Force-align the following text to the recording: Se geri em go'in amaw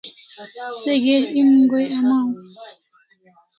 Se 0.81 0.91
geri 1.03 1.27
em 1.39 1.51
go'in 1.69 1.93
amaw 1.99 2.27